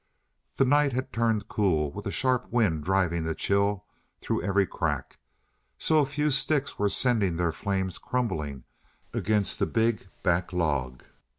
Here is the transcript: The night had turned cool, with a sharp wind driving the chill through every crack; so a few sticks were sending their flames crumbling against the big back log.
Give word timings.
The 0.57 0.65
night 0.65 0.93
had 0.93 1.13
turned 1.13 1.47
cool, 1.47 1.91
with 1.91 2.07
a 2.07 2.11
sharp 2.11 2.51
wind 2.51 2.83
driving 2.83 3.23
the 3.23 3.35
chill 3.35 3.85
through 4.19 4.41
every 4.41 4.65
crack; 4.65 5.19
so 5.77 5.99
a 5.99 6.07
few 6.07 6.31
sticks 6.31 6.79
were 6.79 6.89
sending 6.89 7.35
their 7.35 7.51
flames 7.51 7.99
crumbling 7.99 8.63
against 9.13 9.59
the 9.59 9.67
big 9.67 10.07
back 10.23 10.53
log. 10.53 11.03